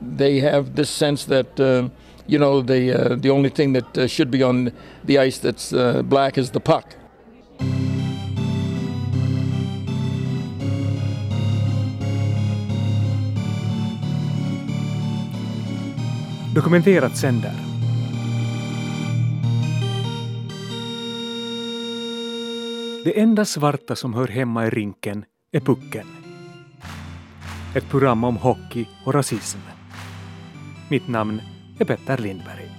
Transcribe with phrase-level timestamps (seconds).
[0.00, 1.88] they have this sense that uh,
[2.26, 4.70] you know the uh, the only thing that uh, should be on
[5.04, 6.84] the ice that's uh, black is the puck.
[16.54, 17.52] Dokumenterat sänder.
[23.04, 26.06] Det enda svarta som hör hemma i rinken är pucken.
[27.74, 29.79] Ett program om hockey och rasism.
[30.90, 31.40] Mitt namn
[31.78, 32.70] är Petter Lindberg.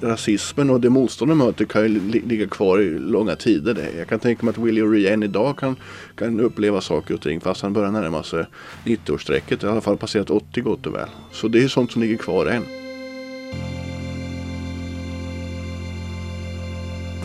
[0.00, 3.90] rasismen och det motstånd de möter kan ju ligga kvar i långa tider.
[3.98, 5.76] Jag kan tänka mig att Willie O'Ree än idag kan,
[6.16, 8.46] kan uppleva saker och ting fast han börjar närma sig
[8.84, 9.64] 90-årsstrecket.
[9.64, 11.08] I alla fall passerat 80 gott och väl.
[11.32, 12.64] Så det är sånt som ligger kvar än.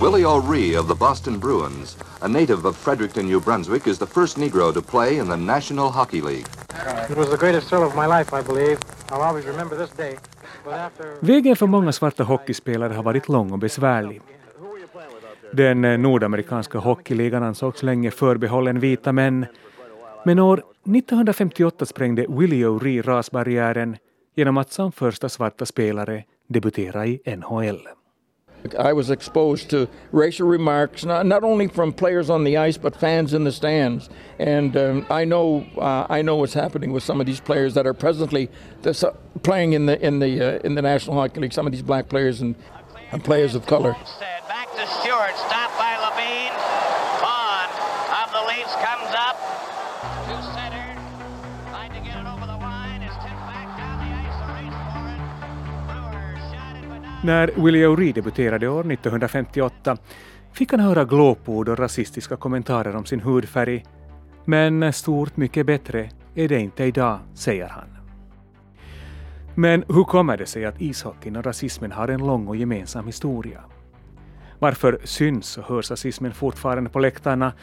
[0.02, 4.38] Willie O'Ree of the Boston Bruins, a native of Fredericton, New Brunswick, is the first
[4.38, 6.60] Negro to play in the National Hockey League.
[7.09, 8.78] It was the greatest thrill of my life, I believe.
[9.09, 10.17] I'll always remember this day.
[11.19, 14.22] Vägen för många svarta hockeyspelare har varit lång och besvärlig.
[15.53, 19.45] Den nordamerikanska hockeyligan ansågs länge förbehållen vita män,
[20.25, 23.98] men år 1958 sprängde Willie O'Ree rasbarriären
[24.36, 27.88] genom att som första svarta spelare debutera i NHL.
[28.78, 32.95] I was exposed to racial remarks, not, not only from players on the ice, but
[32.95, 34.09] fans in the stands.
[34.40, 37.86] And um, I know uh, I know what's happening with some of these players that
[37.86, 38.50] are presently
[38.82, 39.12] this, uh,
[39.44, 41.54] playing in the in the uh, in the National Hockey League.
[41.54, 42.56] Some of these black players and,
[43.12, 43.95] and players of color.
[44.48, 45.36] Back to Stewart,
[57.23, 59.97] När Willie O'Ree debuterade år 1958
[60.53, 63.86] fick han höra glåpord och rasistiska kommentarer om sin hudfärg.
[64.45, 67.88] Men stort mycket bättre är det inte idag, säger han.
[69.55, 73.64] Men hur kommer det sig att ishockeyn och rasismen har en lång och gemensam historia?
[74.59, 77.53] Varför syns och hörs rasismen fortfarande på läktarna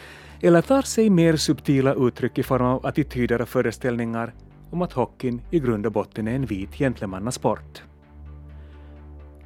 [0.41, 4.35] eller tar sig mer subtila uttryck i form av attityder och föreställningar
[4.71, 7.83] om att hockeyn i grund och botten är en vit gentlemannasport?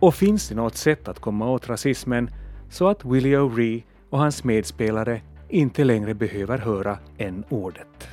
[0.02, 2.30] Och finns det något sätt att komma åt rasismen
[2.70, 8.08] så att Willie O'Ree och hans medspelare inte längre behöver höra n-ordet?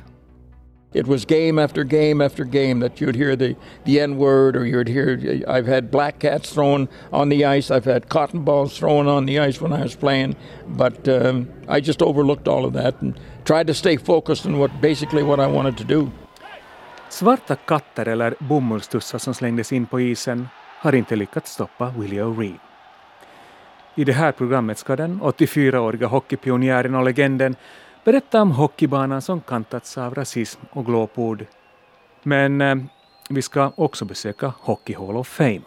[0.92, 4.66] It was game after game after game that you'd hear the, the N word, or
[4.66, 5.18] you'd hear.
[5.48, 7.70] I've had black cats thrown on the ice.
[7.76, 10.36] I've had cotton balls thrown on the ice when I was playing,
[10.66, 13.14] but um, I just overlooked all of that and
[13.44, 16.10] tried to stay focused on what basically what I wanted to do.
[17.08, 20.48] Svarta katter eller bomullstussar som slängdes in på isen
[20.80, 22.54] har inte lyckats stoppa Willie O'Ree.
[23.94, 27.56] I det här programmet ska den 84-åriga hockeypionjären och legenden
[28.04, 31.46] berätta om hockeybanan som kantats av rasism och glåpord.
[32.22, 32.76] Men eh,
[33.30, 35.60] vi ska också besöka Hockey Hall of Fame.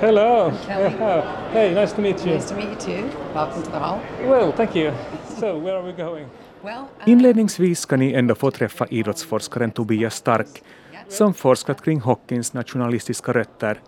[0.00, 0.52] Hello.
[0.68, 1.24] Yeah.
[1.52, 2.34] Hey, nice to meet you.
[2.34, 3.08] Nice to meet you too.
[3.34, 3.98] Welcome to the hall.
[4.28, 4.92] Well, thank you.
[5.40, 6.26] So, where are we going?
[6.62, 10.62] Well, uh, Inledningsvis ska ni ändå få träffa idrottsforskaren Tobias Stark
[11.08, 13.80] som forskat kring hockeyns nationalistiska rötter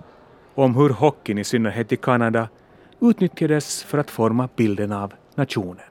[0.54, 2.48] och om hur hockeyn i synnerhet i Kanada
[3.00, 5.90] utnyttjades för att forma bilden av nationen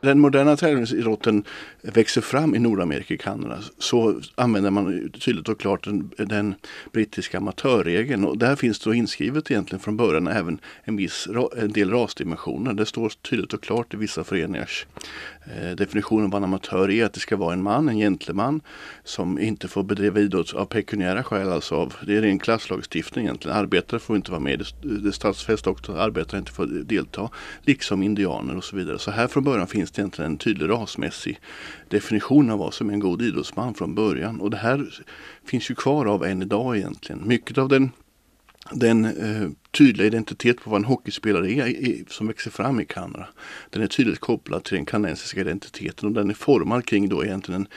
[0.00, 1.44] den moderna tävlingsidrotten
[1.82, 6.54] växer fram i Nordamerika och Kanada så använder man tydligt och klart den, den
[6.92, 8.24] brittiska amatörregeln.
[8.24, 12.72] Och där finns då inskrivet egentligen från början även en, viss, en del rasdimensioner.
[12.72, 14.86] Det står tydligt och klart i vissa föreningars
[15.44, 17.04] Eh, definitionen av en amatör är.
[17.04, 18.60] Att det ska vara en man, en gentleman
[19.04, 21.52] som inte får bedriva idrott av pekuniära skäl.
[21.52, 23.56] Alltså av, det är en klasslagstiftning egentligen.
[23.56, 24.58] Arbetare får inte vara med.
[24.82, 25.92] Det, det stadsfäst också.
[25.92, 27.28] Arbetare inte får delta.
[27.62, 28.98] Liksom indianer och så vidare.
[28.98, 31.40] Så här från början finns det egentligen en tydlig rasmässig
[31.88, 34.40] definition av vad som är en god idrottsman från början.
[34.40, 34.86] Och det här
[35.44, 37.28] finns ju kvar av än idag egentligen.
[37.28, 37.90] Mycket av den
[38.72, 43.28] den eh, tydliga identitet på vad en hockeyspelare är, är, som växer fram i Kanada.
[43.70, 47.60] Den är tydligt kopplad till den kanadensiska identiteten och den är formad kring då egentligen
[47.60, 47.68] en,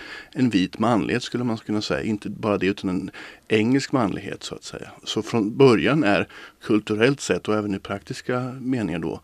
[0.43, 2.03] en vit manlighet skulle man kunna säga.
[2.03, 3.11] Inte bara det utan en
[3.47, 4.91] engelsk manlighet så att säga.
[5.03, 6.27] Så från början är
[6.61, 9.21] kulturellt sett och även i praktiska meningar då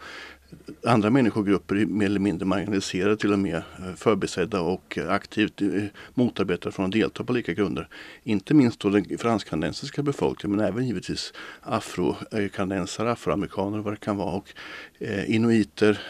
[0.83, 5.61] andra människogrupper är mer eller mindre marginaliserade, till och med eh, förbisedda och eh, aktivt
[5.61, 5.67] eh,
[6.13, 7.87] motarbetade från att delta på lika grunder.
[8.23, 14.17] Inte minst då den fransk-kanadensiska befolkningen men även givetvis afrokanadensare, afroamerikaner och vad det kan
[14.17, 14.53] vara och
[15.27, 16.01] inuiter,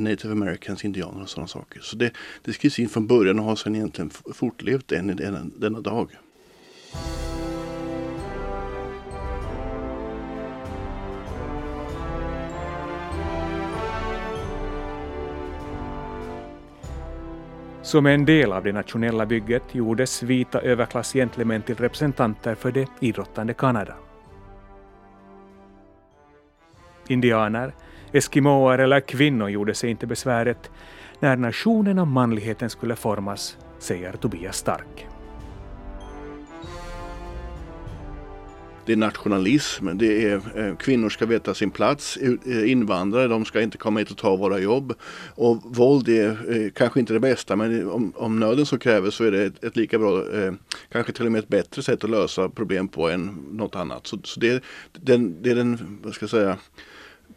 [0.00, 1.80] native americans, indianer och sådana saker.
[1.80, 2.12] Så det,
[2.44, 6.08] det skrivs in från början och har sedan egentligen fortlevt än i denna, denna dag.
[17.88, 23.54] Som en del av det nationella bygget gjordes vita överklassgentlemän till representanter för det idrottande
[23.54, 23.94] Kanada.
[27.08, 27.74] Indianer,
[28.12, 30.70] eskimoer eller kvinnor gjorde sig inte besväret
[31.20, 35.06] när nationen av manligheten skulle formas, säger Tobias Stark.
[38.88, 43.60] Det är nationalism, det är eh, kvinnor ska veta sin plats, eh, invandrare de ska
[43.60, 44.94] inte komma hit och ta våra jobb.
[45.34, 49.24] Och våld är eh, kanske inte det bästa men om, om nöden så kräver så
[49.24, 50.22] är det ett, ett lika bra,
[50.92, 54.06] kanske till och med ett bättre sätt att lösa problem på än något annat.
[54.06, 54.62] Så, så det,
[54.92, 56.56] den, det är den, vad ska jag säga,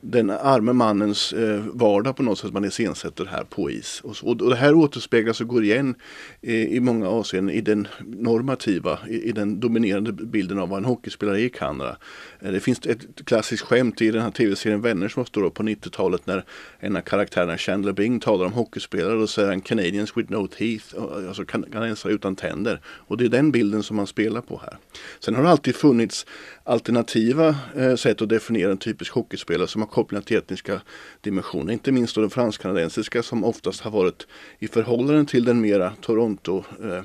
[0.01, 4.01] den arme mannens eh, vardag på något sätt man iscensätter här på is.
[4.03, 5.95] Och, så, och det här återspeglas och går igen
[6.41, 10.85] eh, i många avseenden i den normativa, i, i, den dominerande bilden av vad en
[10.85, 11.97] hockeyspelare är i Kanada.
[12.39, 15.63] Eh, det finns ett klassiskt skämt i den här tv-serien Vänner som står upp på
[15.63, 16.45] 90-talet när
[16.79, 20.85] en av karaktärerna Chandler Bing talar om hockeyspelare och säger han Canadians with no teeth,
[21.27, 22.81] alltså kanadensare utan tänder.
[22.85, 24.77] Och det är den bilden som man spelar på här.
[25.19, 26.25] Sen har det alltid funnits
[26.71, 30.81] alternativa eh, sätt att definiera en typisk hockeyspelare som har kopplingar till etniska
[31.21, 31.73] dimensioner.
[31.73, 34.27] Inte minst då den fransk-kanadensiska som oftast har varit
[34.59, 37.03] i förhållande till den mera Toronto eh,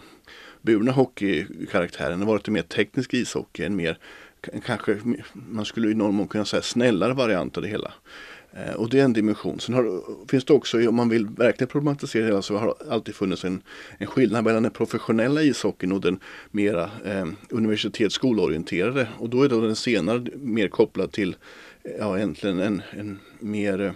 [0.62, 2.20] burna hockeykaraktären.
[2.20, 3.98] har varit en mer teknisk ishockey, en mer
[4.64, 4.98] kanske
[5.32, 7.92] man skulle i någon mån kunna säga snällare variant av det hela.
[8.56, 9.60] Eh, och det är en dimension.
[9.60, 12.90] Sen har, finns det också, om man vill verkligen problematisera det hela, så har det
[12.90, 13.62] alltid funnits en,
[13.98, 16.20] en skillnad mellan den professionella ishockeyn och den
[16.50, 19.08] mera eh, universitetsskolorienterade.
[19.18, 21.36] Och då är då den senare mer kopplad till,
[21.82, 23.92] eh, ja egentligen en, en mer eh,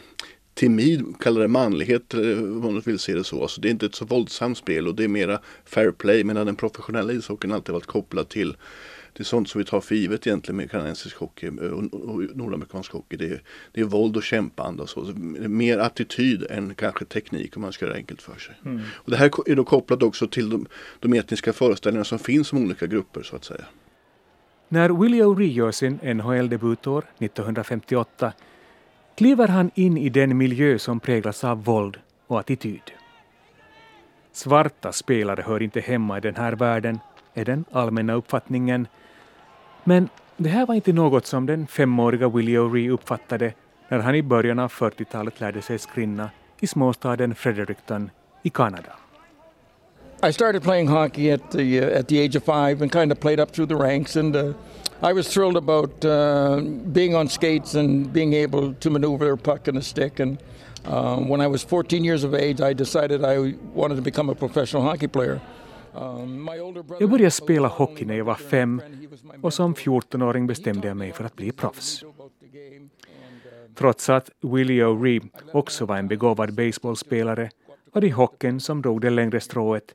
[0.54, 3.42] timid, kallar det manlighet, om man vill se det så.
[3.42, 6.46] Alltså det är inte ett så våldsamt spel och det är mera fair play medan
[6.46, 8.56] den professionella ishockeyn alltid varit kopplad till
[9.12, 13.16] det är sånt som vi tar för givet egentligen med kanadensisk hockey och, nordamerikansk hockey.
[13.16, 13.42] Det är,
[13.72, 15.00] det är våld och kämpande och så.
[15.48, 18.54] Mer attityd än kanske teknik om man ska göra det enkelt för sig.
[18.64, 18.80] Mm.
[18.92, 20.66] Och det här är då kopplat också till de,
[21.00, 23.64] de etniska föreställningar som finns om olika grupper så att säga.
[24.68, 28.32] När Willie O'Ree gör sin NHL-debutår 1958
[29.16, 32.82] kliver han in i den miljö som präglas av våld och attityd.
[34.32, 36.98] Svarta spelare hör inte hemma i den här världen,
[37.34, 38.86] är den allmänna uppfattningen
[39.84, 43.52] men det här var inte något som den femåriga Willie O'Ree uppfattade
[43.88, 46.30] när han i början av 40-talet lärde sig skrinna
[46.60, 48.10] i småstaden Fredericton
[48.42, 48.92] i Kanada.
[50.22, 53.20] I started playing hockey at the uh, at the age of five and kind of
[53.20, 54.52] played up through the ranks and uh,
[55.02, 56.60] I was thrilled about uh,
[56.92, 60.38] being on skates and being able to maneuver a puck and a stick and
[60.84, 64.34] uh, when I was 14 years of age I decided I wanted to become a
[64.34, 65.40] professional hockey player.
[67.00, 68.82] Jag började spela hockey när jag var fem
[69.42, 72.04] och som 14-åring bestämde jag mig för att bli proffs.
[73.74, 77.50] Trots att Willie O'Ree också var en begåvad baseballspelare
[77.92, 79.94] var det hockeyn som drog det längre strået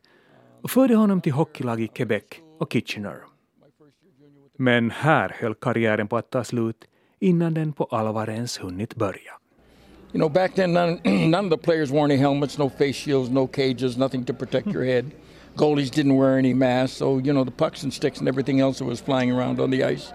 [0.61, 2.23] och förde honom till hockeylag i Quebec
[2.59, 3.17] och Kitchener.
[4.57, 6.85] Men här höll karriären på att ta slut
[7.19, 9.31] innan den på allvar ens hunnit börja.
[10.11, 13.29] You know, back then none, none of the players wore any helmets, no face shields,
[13.29, 15.05] no cages, nothing to protect your head.
[15.55, 18.79] Goalies didn't wear any masks, so you know the pucks and sticks and everything else
[18.79, 20.11] that was flying around on the ice.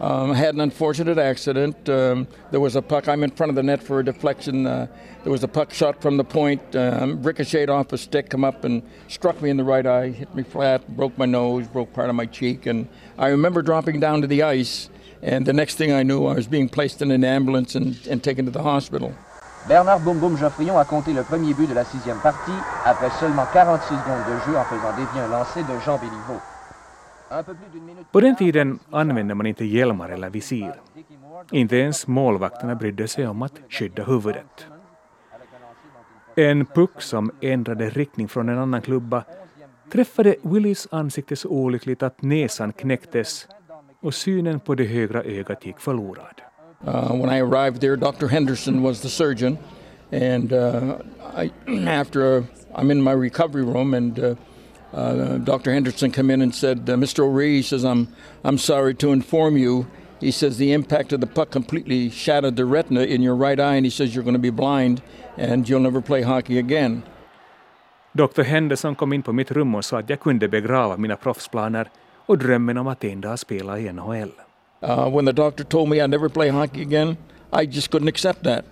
[0.00, 1.88] Um, I had an unfortunate accident.
[1.88, 3.08] Um, there was a puck.
[3.08, 4.66] I'm in front of the net for a deflection.
[4.66, 4.88] Uh,
[5.22, 8.64] there was a puck shot from the point, um, ricocheted off a stick, come up
[8.64, 12.10] and struck me in the right eye, hit me flat, broke my nose, broke part
[12.10, 14.90] of my cheek, and I remember dropping down to the ice.
[15.22, 18.24] And the next thing I knew, I was being placed in an ambulance and, and
[18.24, 19.14] taken to the hospital.
[19.68, 23.94] Bernard Boum Geoffrion a compté le premier but de la sixième partie après seulement 46
[23.94, 26.40] secondes de jeu en faisant dévier un lancer de Jean Béliveau.
[28.12, 30.74] På den tiden använde man inte hjälmar eller visir.
[31.50, 34.66] Inte ens målvakterna brydde sig om att skydda huvudet.
[36.36, 39.24] En puck som ändrade riktning från en annan klubba
[39.92, 43.48] träffade Willys ansikte så olyckligt att näsan knäcktes
[44.00, 46.42] och synen på det högra ögat gick förlorad.
[46.86, 48.28] Uh, when I arrived there, Dr.
[48.28, 49.58] Henderson was the surgeon,
[50.10, 52.42] and uh, I, after uh,
[52.74, 54.34] I'm in my recovery room, and uh,
[54.92, 55.72] uh, Dr.
[55.72, 57.20] Henderson came in and said, "Mr.
[57.20, 58.08] O'Ree," he says, "I'm
[58.44, 59.86] I'm sorry to inform you."
[60.20, 63.74] He says the impact of the puck completely shattered the retina in your right eye,
[63.74, 65.02] and he says you're going to be blind
[65.36, 67.02] and you'll never play hockey again.
[68.12, 68.44] Dr.
[68.44, 71.90] Henderson kom in på mitt rum och sa att jag kunde begrava mina proffsplaner
[72.26, 74.32] och drömmen om att en dag spela i NHL.
[74.82, 77.16] Uh, when the doctor told me I'd never play hockey again,
[77.52, 78.64] I just couldn't accept that.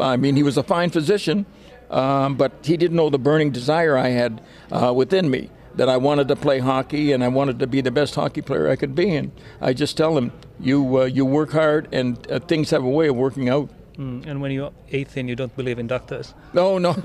[0.00, 1.46] I mean, he was a fine physician,
[1.90, 4.40] um, but he didn't know the burning desire I had
[4.72, 7.90] uh, within me that I wanted to play hockey and I wanted to be the
[7.90, 9.14] best hockey player I could be.
[9.14, 12.88] And I just tell him, you uh, you work hard and uh, things have a
[12.88, 13.70] way of working out.
[13.96, 16.34] Mm, and when you're 18, you don't believe in doctors.
[16.52, 16.96] No, no.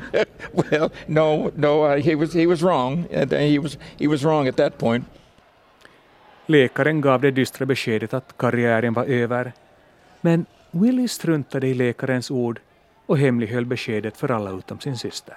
[0.52, 1.82] well, no, no.
[1.84, 3.08] Uh, he was he was wrong.
[3.12, 5.06] Uh, he was he was wrong at that point.
[6.46, 9.52] Läkaren gav det dystra beskedet att karriären var över.
[10.20, 12.60] Men Willie struntade i läkarens ord
[13.06, 15.36] och hemlighöll beskedet för alla utom sin syster.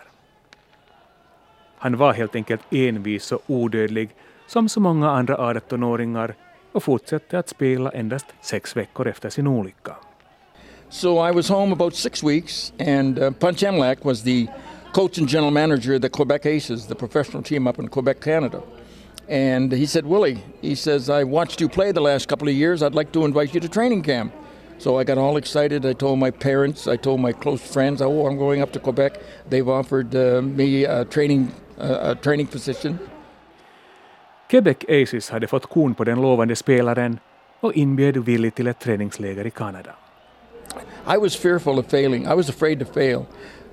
[1.77, 4.09] Han var helt enkelt envis och odödlig
[4.47, 6.35] som så många andra 18-åringar
[6.71, 9.95] och fortsatte att spela endast sex veckor efter sin olycka.
[10.89, 14.47] So I was home about six weeks, and uh, Punch Emlak was the
[14.93, 18.61] coach and general manager of the Quebec Aces, the professional team up in Quebec, Canada.
[19.29, 22.81] And he said, Willie, he says, I watched you play the last couple of years.
[22.81, 24.33] I'd like to invite you to training camp.
[24.79, 25.85] So I got all excited.
[25.85, 29.21] I told my parents, I told my close friends, oh, I'm going up to Quebec.
[29.49, 32.99] They've offered uh, me a training, uh, a training position.
[34.49, 37.19] Quebec Aces hade fått kon på den lovande spelaren
[37.59, 39.95] och inbjöd Willie till ett träningsläger i Kanada.
[41.15, 42.23] I was fearful of failing.
[42.23, 43.25] I was afraid to fail.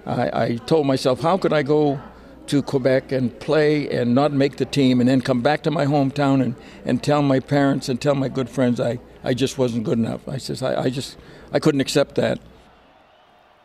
[0.06, 1.98] I, I told myself, how could I go
[2.46, 5.86] to Quebec and play and not make the team and then come back to my
[5.86, 9.84] hometown and, and tell my parents and tell my good friends I, I just wasn't
[9.84, 10.28] good enough.
[10.28, 11.18] I says I, I just
[11.52, 12.38] I couldn't accept that.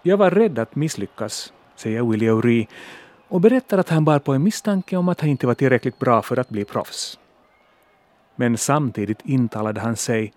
[0.04, 2.68] Jag var rädd att misslyckas, säger Willie O'Ree
[3.28, 6.22] och berättar att han bar på en misstanke om att han inte var tillräckligt bra
[6.22, 7.20] för att bli proffs.
[8.36, 10.34] Men samtidigt intalade han sig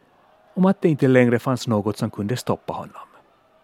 [0.54, 3.13] om att det inte längre fanns något som kunde stoppa honom.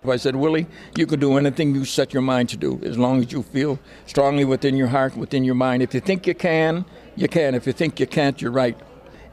[0.09, 0.67] I said, Willie,
[0.97, 3.79] you can do anything you set your mind to do as long as you feel
[4.07, 5.83] strongly within your heart, within your mind.
[5.83, 7.55] If you think you can, you can.
[7.55, 8.79] If you think you can't, you're right.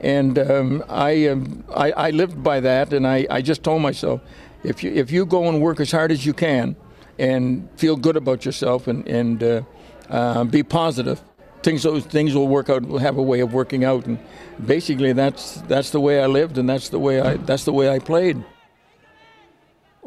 [0.02, 4.20] And um, I, um, I, I lived by that, and I, I just told myself,
[4.64, 6.76] if you if you go and work as hard as you can,
[7.18, 9.62] and feel good about yourself, and and uh,
[10.10, 11.22] uh, be positive,
[11.64, 12.84] things those things will work out.
[12.84, 14.20] Will have a way of working out, and
[14.66, 17.90] basically that's that's the way I lived, and that's the way I that's the way
[17.90, 18.44] I played.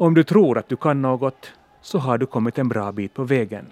[0.01, 3.23] Om du tror att du kan något så har du kommit en bra bit på
[3.23, 3.65] vägen.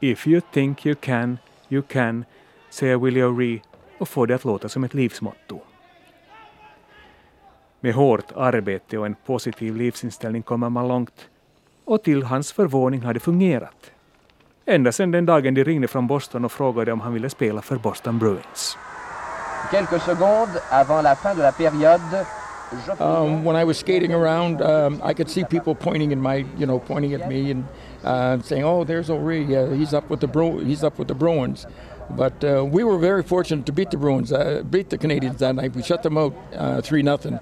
[0.00, 2.24] If you think you can, you can,
[2.70, 3.60] säger Willie O'Ree
[3.98, 5.60] och får det att låta som ett livsmotto.
[7.80, 11.28] Med hårt arbete och en positiv livsinställning kommer man långt
[11.84, 13.90] och till hans förvåning har det fungerat.
[14.66, 17.76] Ända sedan den dagen de ringde från Boston och frågade om han ville spela för
[17.76, 18.78] Boston Bruins.
[19.70, 22.26] Quelques secondes avant la fin de la période,
[22.98, 26.66] Um, when I was skating around, um, I could see people pointing in my, you
[26.66, 27.66] know, pointing at me and
[28.04, 29.56] uh, saying, "Oh, there's O'Ree.
[29.56, 31.66] Uh, he's up with the Bru- he's up with the Bruins."
[32.10, 35.54] But uh, we were very fortunate to beat the Bruins, uh, beat the Canadians that
[35.54, 35.74] night.
[35.74, 37.38] We shut them out uh, three nothing,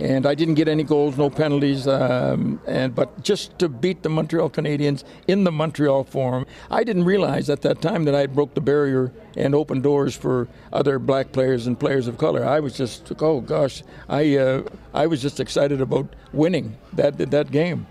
[0.00, 4.08] and I didn't get any goals, no penalties, um, and but just to beat the
[4.08, 8.34] Montreal Canadiens in the Montreal Forum, I didn't realize at that time that I had
[8.34, 12.44] broke the barrier and opened doors for other black players and players of color.
[12.44, 14.62] I was just, oh gosh, I uh,
[14.94, 17.86] I was just excited about winning that that game.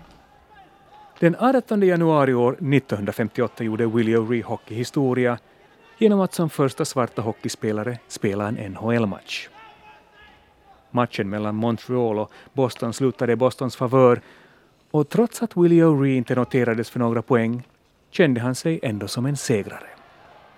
[1.20, 5.38] Den 18 januari år 1958 gjorde Willie O'Ree hockeyhistoria
[5.98, 9.48] genom att som första svarta hockeyspelare spela en NHL-match.
[10.90, 14.20] Matchen mellan Montreal och Boston slutade i Bostons favör
[14.90, 17.62] och trots att Willie O'Ree inte noterades för några poäng
[18.10, 19.86] kände han sig ändå som en segrare.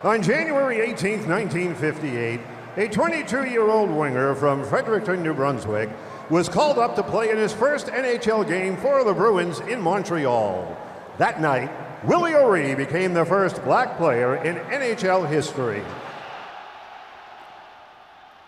[0.00, 2.42] On January 18, 1958,
[2.76, 5.88] a 22-year-old winger from Fredericton, New Brunswick,
[6.28, 10.76] was called up to play in his first NHL game for the Bruins in Montreal.
[11.18, 11.70] That night,
[12.04, 15.82] Willie O'Ree became the first black player in NHL history.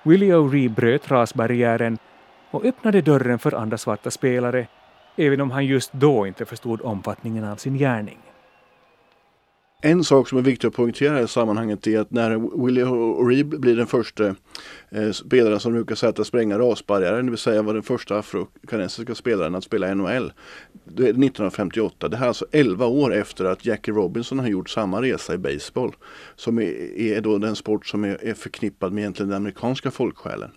[0.07, 1.99] Willie O'Ree bröt rasbarriären
[2.51, 4.67] och öppnade dörren för andra svarta spelare,
[5.17, 8.19] även om han just då inte förstod omfattningen av sin gärning.
[9.87, 13.77] En sak som är viktig att poängtera i sammanhanget är att när Willie O'Ree blir
[13.77, 14.35] den första
[14.91, 19.15] eh, spelaren som brukar säga att spränga rasbarriären, det vill säga var den första afrokanesiska
[19.15, 20.33] spelaren att spela NHL.
[20.85, 22.09] Det är 1958.
[22.09, 25.39] Det här är alltså 11 år efter att Jackie Robinson har gjort samma resa i
[25.39, 25.93] baseball.
[26.37, 30.51] Som är, är då den sport som är, är förknippad med egentligen den amerikanska folksjälen.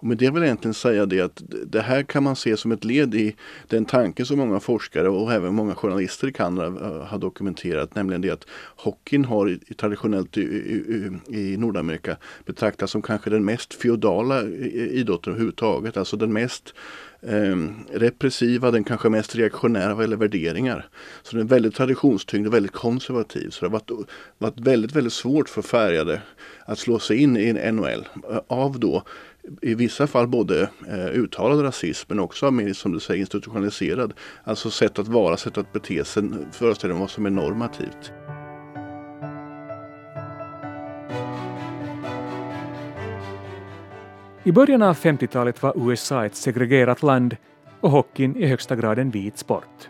[0.00, 2.72] Och med det vill jag egentligen säga det att det här kan man se som
[2.72, 3.36] ett led i
[3.68, 8.20] den tanke som många forskare och även många journalister i Kanada eh, har dokumenterat, nämligen
[8.20, 12.16] det att hockeyn har traditionellt i, i, i Nordamerika
[12.46, 16.74] betraktats som kanske den mest feodala idrotten överhuvudtaget, alltså den mest
[17.22, 17.56] eh,
[17.92, 20.88] repressiva, den kanske mest reaktionära vad gäller värderingar.
[21.22, 23.50] Så den är väldigt traditionstyngd och väldigt konservativ.
[23.50, 24.08] Så det har varit,
[24.38, 26.22] varit väldigt, väldigt svårt för färgade
[26.64, 28.08] att slå sig in i en NHL
[28.48, 29.02] av då
[29.62, 34.12] i vissa fall både eh, uttalad rasism men också mer som du säger institutionaliserad.
[34.44, 36.22] Alltså sätt att vara, sätt att bete sig,
[36.52, 38.12] föreställa vad som är normativt.
[44.44, 47.36] I början av 50-talet var USA ett segregerat land
[47.80, 49.88] och hockeyn i högsta grad en vit sport.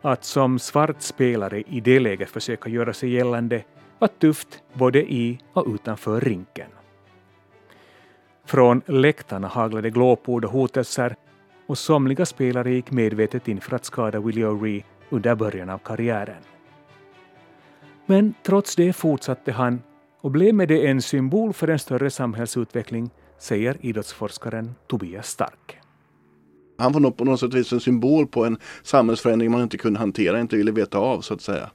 [0.00, 3.62] Att som svart spelare i det läget försöka göra sig gällande
[3.98, 6.70] var tufft både i och utanför rinken.
[8.44, 11.16] Från läktarna haglade glåpord och hotelser
[11.66, 16.42] och somliga spelare gick medvetet in för att skada Willie O'Ree under början av karriären.
[18.06, 19.82] Men trots det fortsatte han
[20.20, 25.78] och blev med det en symbol för en större samhällsutveckling, säger idrottsforskaren Tobias Stark.
[26.78, 30.40] Han var nog på något sätt en symbol på en samhällsförändring man inte kunde hantera,
[30.40, 31.70] inte ville veta av så att säga.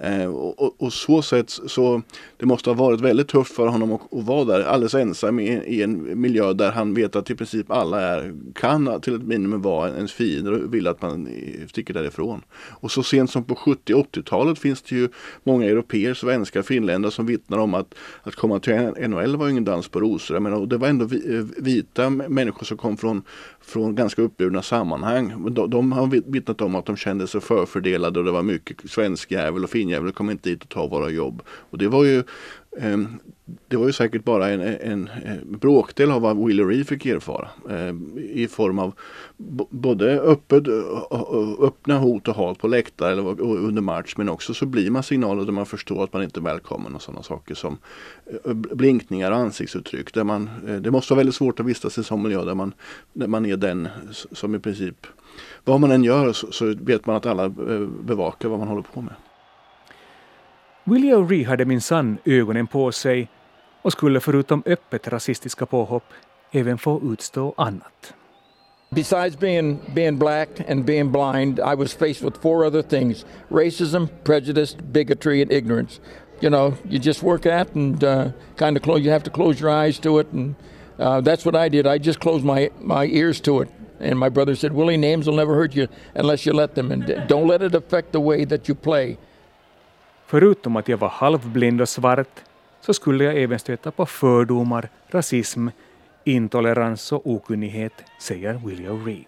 [0.00, 2.02] Eh, och, och, och, så sätt så
[2.36, 5.48] det måste ha varit väldigt tufft för honom att, att vara där alldeles ensam i,
[5.48, 9.62] i, en miljö där han vet att i princip alla är, kan till ett minimum
[9.62, 11.28] vara ens fiender och vill att man
[11.68, 12.42] sticker därifrån.
[12.54, 15.08] Och så sent som på 70 80-talet finns det ju
[15.44, 18.74] många europeer, svenskar, finländare som vittnar om att, att komma till
[19.08, 20.40] NHL var ingen dans på rosor.
[20.40, 23.22] menar, och det var ändå eh, vita människor som kom från,
[23.60, 25.52] från ganska uppburna sammanhang.
[25.54, 29.64] De, de har vittnat om att de kände sig förfördelade och det var mycket svenskjävel
[29.64, 31.42] och svinjävel kom inte hit och ta våra jobb.
[31.70, 32.24] Och det var ju
[32.78, 33.20] ehm,
[33.68, 37.48] det var ju säkert bara en, en, en bråkdel av vad Willie Ree fick erfara.
[37.70, 38.92] Eh, I form av
[39.70, 40.64] både öppet,
[41.60, 45.44] öppna hot och hat på läktare eller under match men också så blir man signaler
[45.44, 47.78] där man förstår att man inte är välkommen och sådana saker som
[48.52, 50.14] blinkningar och ansiktsuttryck.
[50.14, 52.54] Där man, eh, det måste vara väldigt svårt att vistas i en sån miljö där
[52.54, 52.74] man,
[53.12, 53.88] där man är den
[54.32, 55.06] som i princip
[55.64, 58.82] vad man än gör så, så vet man att alla eh, bevakar vad man håller
[58.82, 59.14] på med.
[60.88, 63.28] Willie O'Ree hade minsann ögonen på sig
[63.82, 66.04] och skulle förutom öppet rasistiska påhopp
[66.52, 68.14] även få utstå annat.
[68.90, 74.08] Besides being being black and being blind, I was faced with four other things: racism,
[74.24, 76.00] prejudice, bigotry, and ignorance.
[76.40, 78.24] You know, you just work at and uh,
[78.56, 79.04] kind of close.
[79.04, 80.54] You have to close your eyes to it, and
[80.98, 81.86] uh, that's what I did.
[81.86, 83.68] I just closed my my ears to it.
[84.00, 87.28] And my brother said, Willie, names will never hurt you unless you let them, and
[87.28, 89.18] don't let it affect the way that you play.
[90.30, 92.42] Förutom att jag var halvblind och svart
[92.80, 95.68] så skulle jag även stöta på fördomar, rasism,
[96.24, 99.24] intolerans och okunnighet, säger William Ree.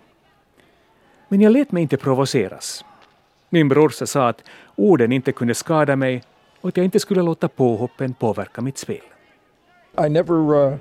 [1.28, 2.84] Men jag lät mig inte provoceras.
[3.48, 4.44] Min brorsa sa att
[4.76, 6.22] orden inte kunde skada mig
[6.60, 9.02] och att jag inte skulle låta påhoppen påverka mitt spel.
[10.06, 10.74] I never uh,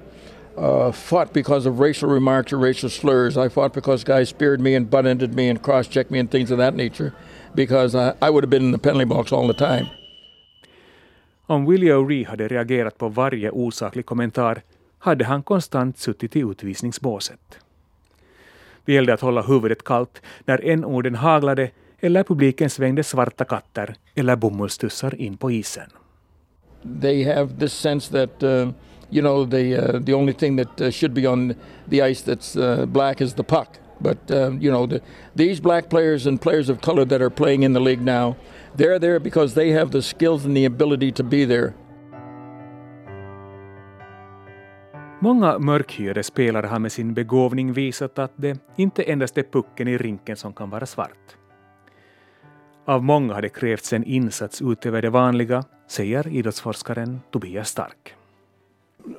[0.58, 3.38] uh, fought because of racial remarks or racial slurs.
[3.38, 6.58] I fought because guys speared me and butt-ended me and cross-checked me and things of
[6.58, 7.12] that nature
[7.54, 9.88] because I, I would have been in the penalty box all the time.
[11.50, 14.62] Om Willie O'Ree hade reagerat på varje osaklig kommentar
[15.00, 17.60] hade han konstant suttit i utvisningsbåset.
[18.86, 24.36] Det gällde att hålla huvudet kallt när en-orden haglade eller publiken svängde svarta katter eller
[24.36, 25.90] bomullstussar in på isen.
[27.02, 28.72] They have this sense that uh,
[29.10, 31.54] you know the uh, the only thing that uh, should be on
[31.90, 33.68] the ice that's uh, black is the puck.
[34.00, 35.00] But uh, you know the,
[35.36, 38.36] these black players and players of color that are playing in the league now,
[38.80, 41.74] they're there because they have the skills and the ability to be there.
[45.22, 49.98] Många mörkhyade spelare har med sin begåvning visat att det inte endast är pucken i
[49.98, 51.36] rinken som kan vara svart.
[52.86, 58.16] Av många har det krävts en insats utöver det vanliga, säger idrottsforskaren Tobias Stark.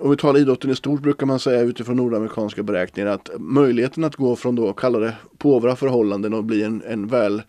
[0.01, 4.16] Om vi talar idrotten i stort brukar man säga utifrån nordamerikanska beräkningar att möjligheten att
[4.16, 7.42] gå från då, kalla det påvra förhållanden och bli en, en väl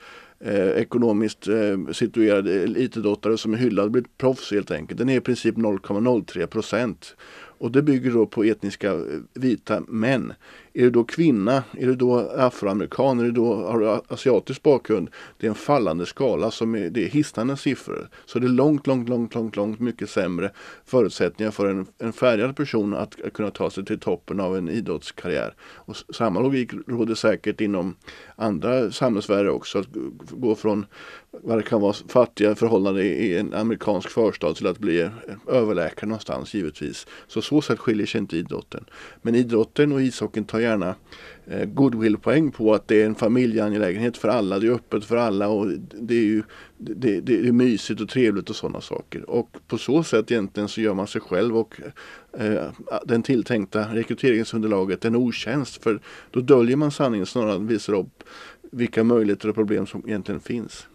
[0.44, 4.98] eh, ekonomiskt eh, situerad elitidrottare som är hyllad, blir proffs helt enkelt.
[4.98, 7.16] Den är i princip 0,03 procent.
[7.62, 9.00] Och det bygger då på etniska eh,
[9.34, 10.34] vita män.
[10.74, 15.10] Är du då kvinna, är du då afroamerikan, är du då, har du asiatisk bakgrund.
[15.38, 18.10] Det är en fallande skala som är, det är hisnande siffror.
[18.26, 20.52] Så det är långt, långt, långt, långt, långt mycket sämre
[20.86, 24.70] förutsättningar för en, en färgad person att, att kunna ta sig till toppen av en
[24.70, 25.54] idrottskarriär.
[25.76, 27.96] Och samma logik råder säkert inom
[28.36, 29.80] andra samhällssfärer också.
[29.80, 29.88] Att
[30.30, 30.86] gå från
[31.32, 35.12] vad det kan vara fattiga förhållanden i en amerikansk förstad till att bli eh,
[35.48, 37.08] överläkare någonstans givetvis.
[37.28, 38.86] Så så sätt skiljer sig inte idrotten.
[39.22, 40.96] Men idrotten och ishockeyn tar gärna
[41.48, 44.60] eh, goodwillpoäng på att det är en familjeangelägenhet för alla.
[44.60, 45.68] Det är öppet för alla och
[46.02, 46.44] det är ju
[46.78, 49.30] det, det är mysigt och trevligt och sådana saker.
[49.30, 51.82] Och på så sätt egentligen så gör man sig själv och
[52.38, 52.64] eh,
[53.06, 55.84] den tilltänkta rekryteringsunderlaget en otjänst.
[55.84, 56.00] För
[56.32, 58.24] då döljer man sanningen snarare än visar upp
[58.72, 60.88] vilka möjligheter och problem som egentligen finns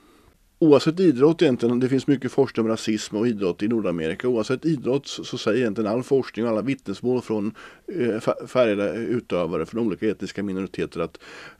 [0.58, 4.28] oavsett idrott egentligen, det finns mycket forskning om rasism och idrott i Nordamerika.
[4.28, 7.54] Oavsett idrott så, så säger egentligen all forskning och alla vittnesmål från
[7.86, 11.18] eh, färgade utövare från olika etniska minoriteter att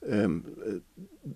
[0.08, 0.28] eh,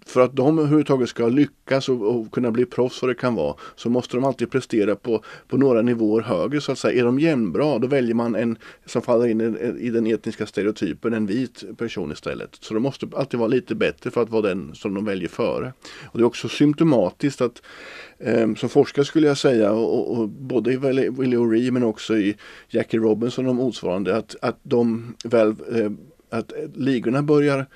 [0.07, 3.55] för att de överhuvudtaget ska lyckas och, och, kunna bli proffs vad det kan vara
[3.77, 7.01] så måste de alltid prestera på, på några nivåer högre så att säga.
[7.01, 11.15] Är de jämnbra då väljer man en som faller in i, i den etniska stereotypen,
[11.15, 12.57] en vit person istället.
[12.61, 15.73] Så de måste alltid vara lite bättre för att vara den som de väljer före.
[16.05, 17.63] Och Det är också symptomatiskt att
[18.19, 22.37] eh, som forskare skulle jag säga och, och både i Willie O'Ree men också i
[22.69, 25.91] Jackie Robinson och motsvarande att, att de väl eh,
[26.31, 27.67] att eh, ligorna börjar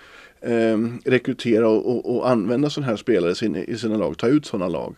[0.44, 4.26] eh, rekrytera och, och, och, använda sådana här spelare i sina, i sina lag, ta
[4.28, 4.94] ut sådana lag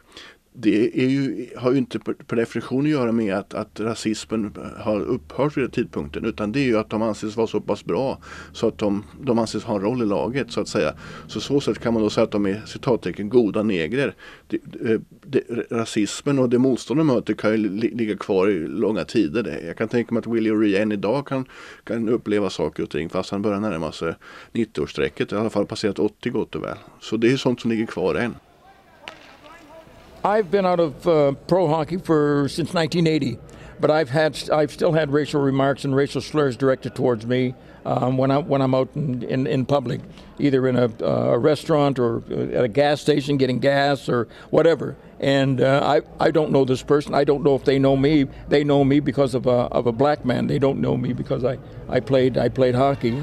[0.58, 5.00] det är ju, har ju inte per definition att göra med att, att rasismen har
[5.00, 8.18] upphört vid den tidpunkten utan det är ju att de anses vara så pass bra
[8.52, 10.94] så att de, de anses ha en roll i laget så att säga.
[11.26, 14.14] Så så sätt kan man då säga att de är citattecken goda negrer.
[14.46, 14.56] Det,
[14.90, 19.60] eh, det, rasismen och det motstånd de möter kan ju ligga kvar i långa tider.
[19.66, 21.44] Jag kan tänka mig att Willie O'Ree än idag kan,
[21.84, 24.14] kan uppleva saker och ting fast han börjar närma sig
[24.52, 25.34] 90-årsstrecket.
[25.34, 26.76] I alla fall passerat 80 gott och väl.
[27.00, 28.34] Så det är sånt som ligger kvar än.
[30.26, 33.38] I've been out of uh, pro hockey for since 1980,
[33.78, 38.18] but I've had I've still had racial remarks and racial slurs directed towards me um,
[38.18, 40.00] when I when I'm out in, in, in public,
[40.40, 44.26] either in a, uh, a, restaurant or uh, at a gas station getting gas or
[44.50, 44.96] whatever.
[45.20, 47.14] And uh, I I don't know this person.
[47.14, 48.26] I don't know if they know me.
[48.48, 50.48] They know me because of a of a black man.
[50.48, 51.58] They don't know me because I
[51.88, 53.22] I played I played hockey.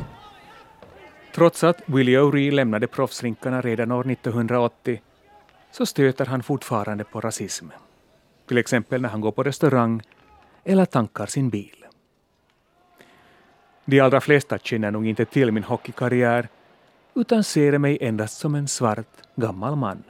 [1.33, 5.12] Trots att Willie O'Ree lämnade proffsrinkarna redan år 1980
[5.73, 7.67] så stöter han fortfarande på rasism.
[8.47, 10.01] Till exempel när han går på restaurang
[10.63, 11.85] eller tankar sin bil.
[13.85, 16.47] De allra flesta känner nog inte till min hockeykarriär
[17.15, 20.03] utan ser mig endast som en svart gammal man.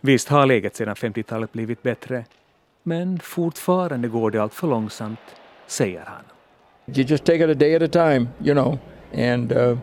[0.00, 2.24] Visst har läget sedan 50-talet blivit bättre,
[2.82, 5.20] men fortfarande går det allt för långsamt,
[5.66, 6.24] säger han.
[6.86, 8.78] You just take it a day at a time, you know,
[9.14, 9.78] and uh,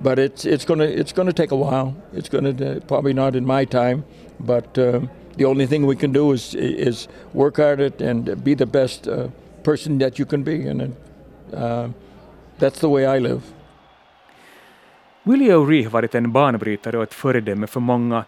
[0.00, 1.94] but it's it's gonna it's gonna take a while.
[2.12, 4.02] It's gonna uh, probably not in my time,
[4.38, 5.00] but uh,
[5.36, 9.08] the only thing we can do is is work at it and be the best
[9.08, 9.28] uh,
[9.62, 10.96] person that you can be, and
[11.52, 11.88] uh,
[12.58, 13.40] that's the way I live.
[15.26, 18.24] Willie O'Ree har varit en banbrytare och ett föredöme för många,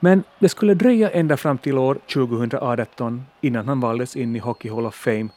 [0.00, 4.70] men det skulle dröja ända fram till år 2018 innan han valdes in i Hockey
[4.70, 5.28] Hall of Fame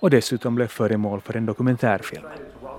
[0.00, 2.24] och dessutom blev föremål för en dokumentärfilm.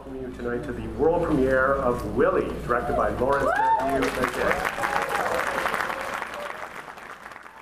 [0.07, 3.49] Tonight to the world premiere of Willie, directed by Lawrence
[3.81, 4.51] Matthew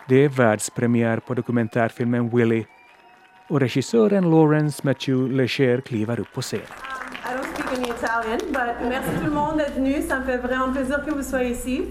[0.07, 2.65] Det är världspremiär på dokumentärfilmen Willie
[3.47, 6.65] och regissören Lawrence Mathieu Leger kliver upp på scenen.
[7.25, 10.01] I don't speak any Italian, but merci tout le monde d'être venu.
[10.01, 11.81] Ça me fait vraiment plaisir que vous soyez ici.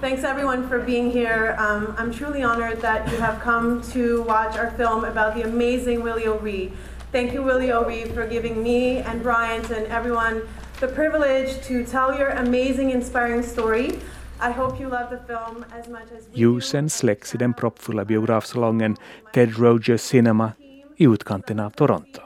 [0.00, 1.56] Thanks everyone for being here.
[1.58, 6.02] Um, I'm truly honored that you have come to watch our film about the amazing
[6.02, 6.70] Willie O'Ree.
[7.14, 10.40] Thank you, Willie O'Ree, for giving me and Bryant and everyone
[10.80, 13.92] the privilege to tell your amazing, inspiring story.
[14.40, 18.04] I hope you love the film as much as we Ljusen släcks i den proppfulla
[18.04, 18.96] biografsalongen
[19.32, 20.52] Ted Rogers Cinema
[20.96, 22.20] i utkanten av Toronto.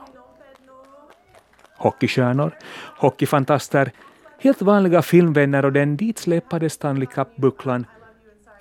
[1.77, 2.51] Hockeystjärnor,
[2.97, 3.91] hockeyfantaster,
[4.39, 7.85] helt vanliga filmvänner och den ditsläpade Stanley Cup-bucklan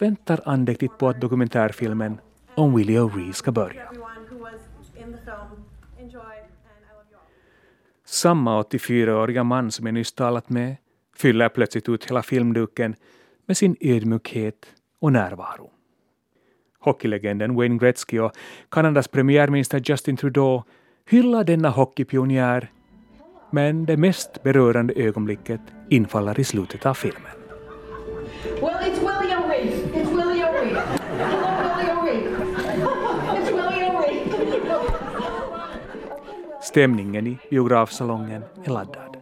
[0.01, 2.21] väntar andäktigt på att dokumentärfilmen
[2.55, 3.83] om Willie O'Ree ska börja.
[8.11, 10.77] Samma 84-åriga man som jag nyss talat med
[11.17, 12.95] fyller plötsligt ut hela filmduken
[13.47, 14.67] med sin ödmjukhet
[15.01, 15.71] och närvaro.
[16.81, 18.33] Hockeylegenden Wayne Gretzky och
[18.69, 20.63] Kanadas premiärminister Justin Trudeau
[21.11, 22.71] hyllar denna hockeypionjär
[23.51, 27.38] men det mest berörande ögonblicket infaller i slutet av filmen.
[36.69, 39.17] Stämningen i biografsalongen är laddad.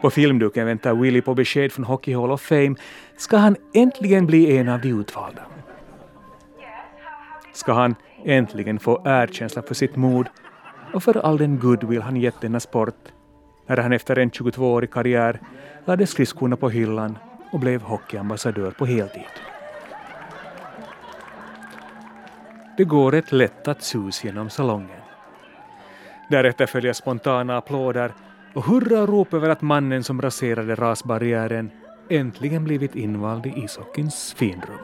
[0.00, 2.74] På filmduken väntar Willy på besked från Hockey Hall of Fame.
[3.16, 5.42] Ska han äntligen bli en av de utvalda?
[7.52, 10.26] Ska han äntligen få erkänsla för sitt mod
[10.94, 13.12] och för all den goodwill han gett denna sport
[13.66, 15.40] när han efter en 22-årig karriär
[15.84, 17.18] lade skridskorna på hyllan
[17.52, 19.22] och blev hockeyambassadör på heltid.
[22.76, 25.01] Det går ett lättat sus genom salongen.
[26.32, 28.12] Därefter följer spontana applåder
[28.54, 31.70] och hurrarop över att mannen som raserade rasbarriären
[32.08, 34.78] äntligen blivit invald i ishockeyns finrum.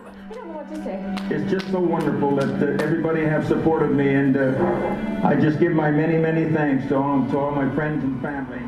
[1.30, 5.74] It's just so wonderful that uh, everybody have supported me and uh, I just give
[5.74, 8.62] my many, many thanks to all, to all my friends and family.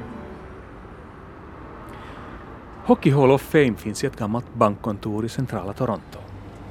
[2.84, 6.18] Hockey Hall of Fame finns i ett gammalt bankkontor i centrala Toronto.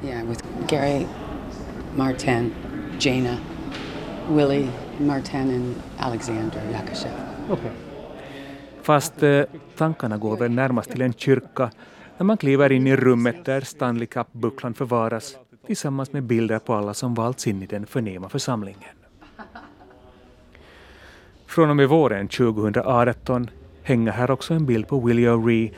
[0.03, 1.07] Yeah, with Gary,
[1.95, 2.53] Martin,
[2.99, 3.37] Jana,
[4.29, 7.11] Willie, Martin och Alexander Yakashev.
[7.49, 7.71] Okay.
[8.81, 9.43] Fast eh,
[9.77, 11.71] tankarna går väl närmast till en kyrka
[12.17, 15.37] när man kliver in i rummet där Stanley Cup-bucklan förvaras
[15.67, 18.95] tillsammans med bilder på alla som valts in i den förnäma församlingen.
[21.45, 23.49] Från och med våren 2018
[23.83, 25.73] hänger här också en bild på Willie O'Ree.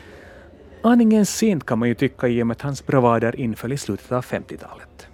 [0.84, 4.12] Aningen sent kan man ju tycka i och med att hans bravader inföll i slutet
[4.12, 5.08] av 50-talet.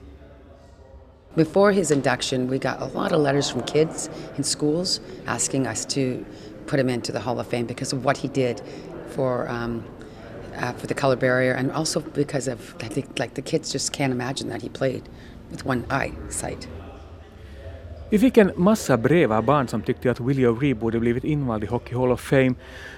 [1.37, 5.85] Before his induction, we got a lot of letters from kids in schools asking us
[5.85, 6.25] to
[6.65, 8.61] put him into the Hall of Fame because of what he did
[9.09, 9.83] for um,
[10.59, 13.93] uh, for the color barrier, and also because of I think like the kids just
[13.93, 15.03] can't imagine that he played
[15.51, 16.67] with one eye sight.
[18.09, 21.63] Vi fick en massa brev av barn som tyckte att Willie O'Ree borde blivit invald
[21.63, 22.53] i Hockey Hall of Fame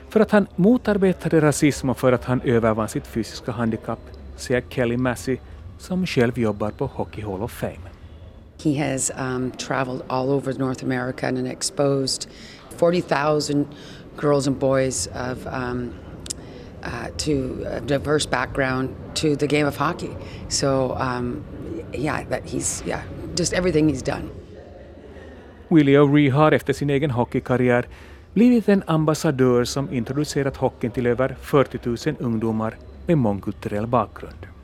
[0.10, 4.00] för att han motarbetade rasism och för att han övervann sitt fysiska handikapp,
[4.36, 5.38] säger Kelly Massey
[5.78, 7.99] som själv jobbar på Hockey Hall of Fame.
[8.60, 12.28] He has um, traveled all over North America and exposed
[12.78, 13.68] 40,000
[14.18, 15.94] girls and boys of um,
[16.84, 20.16] uh, to a diverse background to the game of hockey.
[20.50, 21.44] So um,
[21.94, 23.04] yeah, that he's yeah,
[23.36, 24.30] just everything he's done.
[25.70, 27.88] Willie O'Ree har efter sin egen hockeykarriär
[28.34, 34.59] blivit en ambassadör som introducerat hockeyn till över 40 000 ungdomar med mångkulturell bakgrund.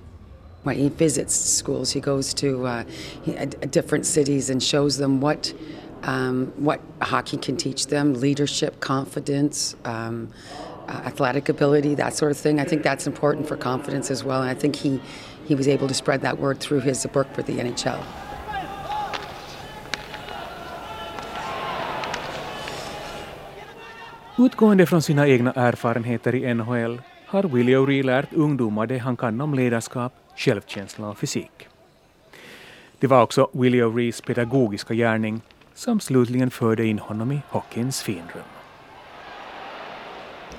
[0.66, 2.84] When he visits schools, he goes to uh,
[3.70, 5.54] different cities and shows them what
[6.02, 10.30] um, what hockey can teach them: leadership, confidence, um,
[10.88, 12.60] uh, athletic ability, that sort of thing.
[12.60, 15.00] I think that's important for confidence as well, and I think he
[15.48, 18.04] he was able to spread that word through his work for the NHL.
[24.38, 29.42] Utgående från sina egna erfarenheter i NHL har Willie O'Ree lärt ungdomar det han kan
[29.42, 31.68] om ledarskap, självkänsla och fysik.
[33.00, 35.42] Det var också Willie O'Rees pedagogiska gärning
[35.74, 38.44] som slutligen förde in honom i hockeyns finrum.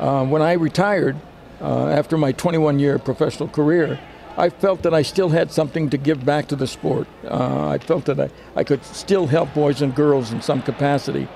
[0.01, 1.17] Uh, when I retired
[1.61, 3.99] uh, after my 21 year professional career,
[4.37, 7.07] I felt that I still had something to give back to the sport.
[7.25, 11.27] Uh, I felt that I, I could still help boys and girls in some capacity.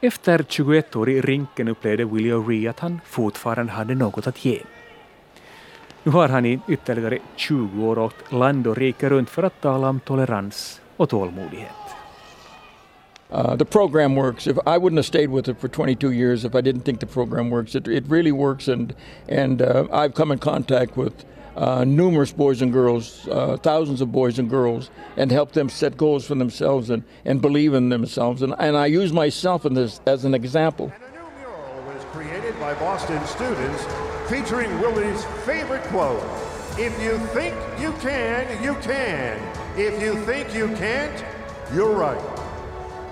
[0.00, 4.60] Efter 21 år i rinken upplevde Willie O'Ree att han fortfarande hade något att ge.
[6.04, 9.88] Nu har han i ytterligare 20 år åkt land och rike runt för att tala
[9.88, 11.70] om tolerans och tålmodighet.
[13.34, 14.46] Uh, the program works.
[14.46, 17.06] If I wouldn't have stayed with it for 22 years if I didn't think the
[17.06, 18.68] program works, it, it really works.
[18.68, 18.94] And
[19.28, 21.24] and uh, I've come in contact with
[21.56, 25.96] uh, numerous boys and girls, uh, thousands of boys and girls, and helped them set
[25.96, 28.42] goals for themselves and, and believe in themselves.
[28.42, 30.92] And, and I use myself in this as an example.
[31.86, 36.24] was created by Boston students featuring Willie's favorite quote
[36.78, 39.36] If you think you can, you can.
[39.76, 41.22] If you think you can't,
[41.74, 42.24] you're right.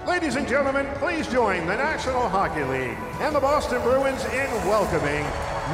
[0.09, 5.24] Ladies and gentlemen, please join the National Hockey League and the Boston Bruins in welcoming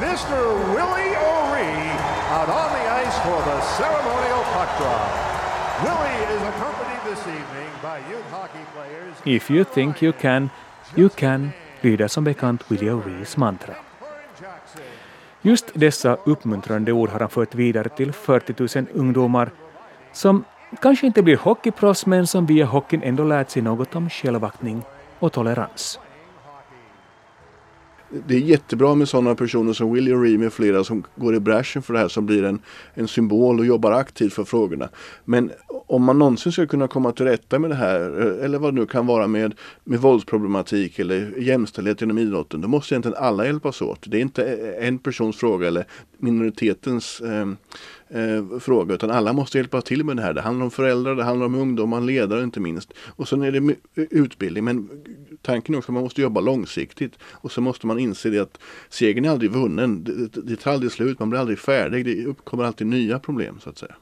[0.03, 0.35] Mr.
[0.75, 1.95] Willie O'Ree
[2.35, 5.11] out on the ice for the ceremonial puck drop.
[5.87, 9.15] Willie is accompanied this evening by youth hockey players.
[9.23, 10.51] If you think you can,
[10.93, 13.87] you can, lyder som bekant Willie O'Rees mantra.
[15.41, 19.51] Just dessa uppmuntrande ord har han fört vidare till 40 000 ungdomar
[20.13, 20.43] som
[20.81, 24.81] kanske inte blir hockeyproffs men som via hockeyn ändå lärt sig något om självaktning
[25.19, 25.99] och tolerans.
[28.27, 31.81] Det är jättebra med sådana personer som William Ream med flera som går i bräschen
[31.81, 32.59] för det här som blir en,
[32.93, 34.89] en symbol och jobbar aktivt för frågorna.
[35.25, 35.51] Men
[35.87, 38.79] om man någonsin ska kunna komma till rätta med det här eh, eller vad det
[38.79, 42.61] nu kan vara med, med våldsproblematik eller jämställdhet inom idrotten.
[42.61, 43.99] Då måste egentligen alla hjälpas åt.
[44.05, 45.85] Det är inte eh, en persons fråga eller
[46.17, 47.45] minoritetens eh,
[48.09, 50.33] eh, fråga utan alla måste hjälpa till med det här.
[50.33, 52.93] Det handlar om föräldrar, det handlar om ungdomar, ledare inte minst.
[52.97, 54.89] Och sen är det utbildning men
[55.41, 58.59] tanken är också att man måste jobba långsiktigt och så måste man inse det att
[58.89, 60.03] segern är aldrig vunnen.
[60.03, 62.05] Det, det tar aldrig slut, man blir aldrig färdig.
[62.05, 63.95] Det uppkommer alltid nya problem så att säga.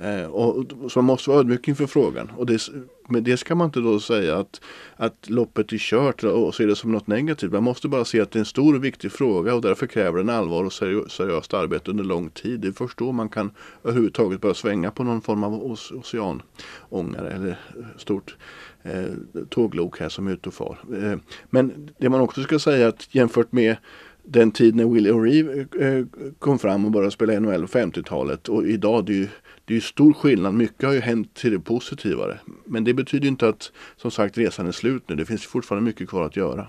[0.00, 2.30] Eh, och, så man måste vara ödmjuk inför frågan.
[2.36, 2.68] Och det,
[3.08, 4.60] men det ska man inte då säga att,
[4.96, 7.52] att loppet är kört och se det som något negativt.
[7.52, 10.18] Man måste bara se att det är en stor och viktig fråga och därför kräver
[10.18, 12.60] den allvar och seriöst arbete under lång tid.
[12.60, 13.50] Det är först då man kan
[13.84, 15.54] överhuvudtaget börja svänga på någon form av
[15.92, 18.36] oceanångare eller eh, stort
[18.82, 19.04] eh,
[19.48, 20.78] tåglok här som är ute och far.
[21.02, 21.18] Eh,
[21.50, 23.76] men det man också ska säga att jämfört med
[24.22, 26.04] den tid när Willie O'Ree eh, eh,
[26.38, 29.28] kom fram och började spela NHL på 50-talet och idag det är ju
[29.70, 30.54] det är ju stor skillnad.
[30.54, 32.40] Mycket har ju hänt till det positivare.
[32.64, 35.16] Men det betyder inte att som sagt resan är slut nu.
[35.16, 36.68] Det finns fortfarande mycket kvar att göra.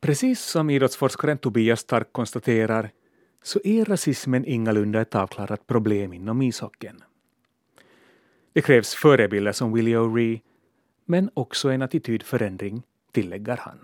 [0.00, 2.90] Precis som idrottsforskaren Tobias Stark konstaterar
[3.42, 7.02] så är rasismen ingalunda ett avklarat problem inom ishockeyn.
[8.52, 10.40] Det krävs förebilder som Willie O'Ree
[11.06, 13.78] men också en attitydförändring, tillägger han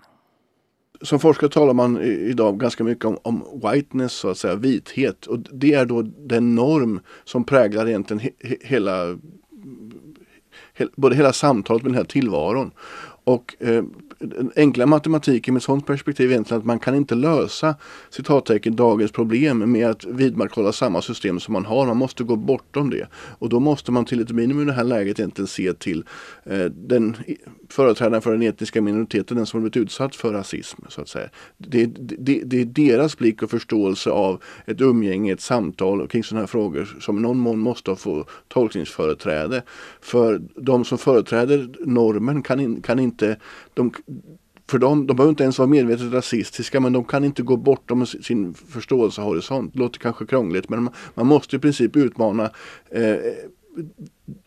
[1.01, 5.25] som forskare talar man idag ganska mycket om, om whiteness, så att säga, vithet.
[5.25, 9.17] Och det är då den norm som präglar egentligen he, hela,
[10.73, 12.71] he, både hela samtalet med den här tillvaron.
[13.23, 13.83] Och eh,
[14.19, 17.75] den enkla matematiken med ett sådant perspektiv är egentligen att man kan inte lösa
[18.09, 21.85] citattecken dagens problem med att vidmakthålla samma system som man har.
[21.85, 23.07] Man måste gå bortom det.
[23.13, 26.03] Och då måste man till ett minimum i det här läget egentligen se till
[26.43, 27.15] eh, den
[27.69, 30.81] företrädaren för den etniska minoriteten, den som har blivit utsatt för rasism.
[30.89, 31.29] så att säga.
[31.57, 36.41] Det, det, det är deras blick och förståelse av ett umgänge, ett samtal kring sådana
[36.41, 39.63] här frågor som i någon mån måste få tolkningsföreträde.
[40.01, 43.37] För de som företräder normen kan, in, kan inte
[43.73, 43.91] de,
[44.69, 48.05] för de, de behöver inte ens vara medvetet rasistiska men de kan inte gå bortom
[48.05, 49.73] sin förståelsehorisont.
[49.73, 52.51] Det låter kanske krångligt men man, man måste i princip utmana
[52.91, 53.15] eh,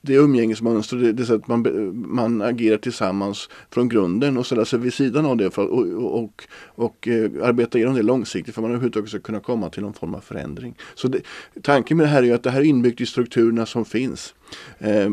[0.00, 4.94] det umgängesmönster, det, det sätt man, man agerar tillsammans från grunden och ställa sig vid
[4.94, 8.62] sidan av det för, och, och, och, och eh, arbeta igenom det långsiktigt för att
[8.62, 10.74] man överhuvudtaget ska kunna komma till någon form av förändring.
[10.94, 11.20] Så det,
[11.62, 14.34] tanken med det här är att det här är inbyggt i strukturerna som finns
[14.78, 15.08] eh,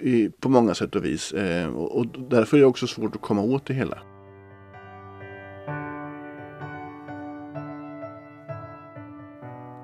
[0.00, 3.22] i, på många sätt och vis eh, och, och därför är det också svårt att
[3.22, 3.98] komma åt det hela.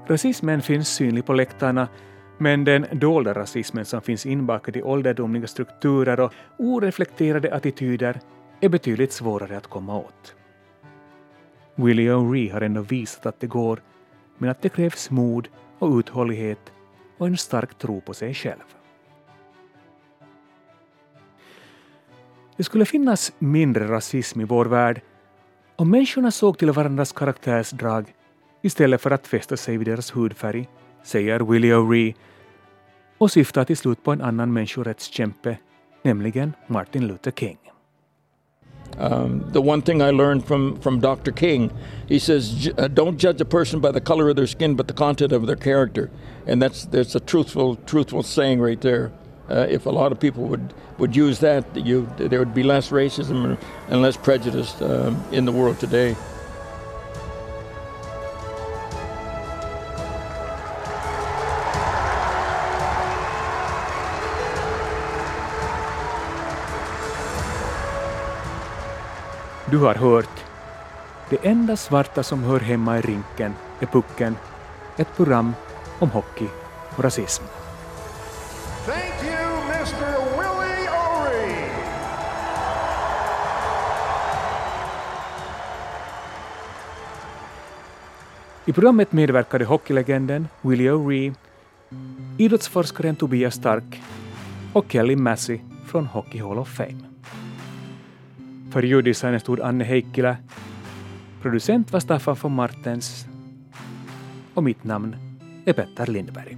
[0.09, 1.89] Rasismen finns synlig på läktarna
[2.43, 8.21] men den dolda rasismen som finns inbakad i ålderdomliga strukturer och oreflekterade attityder
[8.61, 10.35] är betydligt svårare att komma åt.
[11.75, 13.83] Willie O'Ree har ändå visat att det går,
[14.39, 16.73] men att det krävs mod och uthållighet
[17.19, 18.67] och en stark tro på sig själv.
[22.57, 25.01] Det skulle finnas mindre rasism i vår värld
[25.77, 28.15] om människorna såg till varandras karaktärsdrag
[28.63, 30.69] istället för att fästa sig vid deras hudfärg,
[31.03, 32.15] säger Willie O'Ree
[33.23, 35.59] och syftar till slut på en annan människorättskämpe,
[36.03, 37.59] nämligen Martin Luther King.
[38.99, 41.33] Um, the one thing I learned from, from Dr.
[41.33, 41.71] King,
[42.09, 44.95] he says, uh, don't judge a person by the color of their skin, but the
[44.95, 46.11] content of their character.
[46.47, 49.13] And that's, that's a truthful, truthful saying right there.
[49.49, 52.91] Uh, if a lot of people would, would use that, you, there would be less
[52.91, 53.57] racism
[53.89, 56.17] and less prejudice um, in the world today.
[69.73, 70.45] Du har hört
[71.31, 74.37] Det enda svarta som hör hemma i rinken är pucken,
[74.99, 75.55] ett program
[75.99, 76.47] om hockey
[76.97, 77.45] och rasism.
[78.87, 80.19] Thank you, Mr.
[80.37, 81.69] Willie O'Ree.
[88.65, 91.35] I programmet medverkade hockeylegenden Willie O'Ree,
[92.39, 94.03] idrottsforskaren Tobias Stark
[94.73, 97.12] och Kelly Massey från Hockey Hall of Fame.
[98.73, 100.37] För ljuddesignen stod Anne Heikkilä.
[101.43, 103.27] Producent var Staffan von Martens.
[104.55, 105.17] Och mitt namn
[105.67, 106.57] är Petter Lindberg.